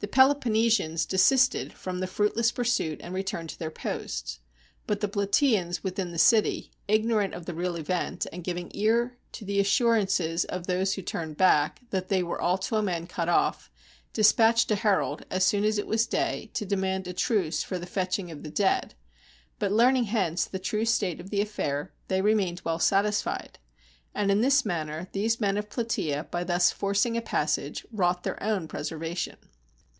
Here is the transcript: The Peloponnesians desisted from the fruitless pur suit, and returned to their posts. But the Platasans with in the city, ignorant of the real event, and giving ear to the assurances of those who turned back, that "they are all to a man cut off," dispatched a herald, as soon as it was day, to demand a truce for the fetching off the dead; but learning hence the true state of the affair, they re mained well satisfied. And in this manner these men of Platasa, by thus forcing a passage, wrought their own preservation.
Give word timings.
The 0.00 0.08
Peloponnesians 0.08 1.06
desisted 1.06 1.72
from 1.72 2.00
the 2.00 2.06
fruitless 2.06 2.52
pur 2.52 2.62
suit, 2.64 3.00
and 3.02 3.14
returned 3.14 3.48
to 3.48 3.58
their 3.58 3.70
posts. 3.70 4.38
But 4.86 5.00
the 5.00 5.08
Platasans 5.08 5.82
with 5.82 5.98
in 5.98 6.12
the 6.12 6.18
city, 6.18 6.72
ignorant 6.86 7.32
of 7.32 7.46
the 7.46 7.54
real 7.54 7.74
event, 7.76 8.26
and 8.30 8.44
giving 8.44 8.70
ear 8.74 9.16
to 9.32 9.46
the 9.46 9.58
assurances 9.60 10.44
of 10.44 10.66
those 10.66 10.92
who 10.92 11.00
turned 11.00 11.38
back, 11.38 11.80
that 11.88 12.10
"they 12.10 12.20
are 12.20 12.38
all 12.38 12.58
to 12.58 12.76
a 12.76 12.82
man 12.82 13.06
cut 13.06 13.30
off," 13.30 13.70
dispatched 14.12 14.70
a 14.72 14.74
herald, 14.76 15.24
as 15.30 15.42
soon 15.46 15.64
as 15.64 15.78
it 15.78 15.86
was 15.86 16.06
day, 16.06 16.50
to 16.52 16.66
demand 16.66 17.06
a 17.08 17.14
truce 17.14 17.62
for 17.62 17.78
the 17.78 17.86
fetching 17.86 18.30
off 18.30 18.42
the 18.42 18.50
dead; 18.50 18.94
but 19.58 19.72
learning 19.72 20.04
hence 20.04 20.44
the 20.44 20.58
true 20.58 20.84
state 20.84 21.18
of 21.18 21.30
the 21.30 21.40
affair, 21.40 21.94
they 22.08 22.20
re 22.20 22.34
mained 22.34 22.62
well 22.62 22.78
satisfied. 22.78 23.58
And 24.14 24.30
in 24.30 24.42
this 24.42 24.66
manner 24.66 25.08
these 25.12 25.40
men 25.40 25.56
of 25.56 25.70
Platasa, 25.70 26.30
by 26.30 26.44
thus 26.44 26.70
forcing 26.72 27.16
a 27.16 27.22
passage, 27.22 27.86
wrought 27.90 28.22
their 28.22 28.40
own 28.42 28.68
preservation. 28.68 29.38